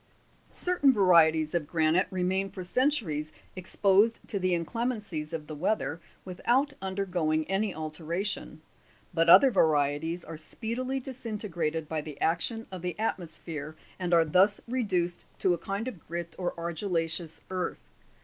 [0.51, 6.73] Certain varieties of granite remain for centuries exposed to the inclemencies of the weather without
[6.81, 8.63] undergoing any alteration;
[9.13, 14.59] but other varieties are speedily disintegrated by the action of the atmosphere, and are thus
[14.67, 17.91] reduced to a kind of grit or argilla'ceous earth.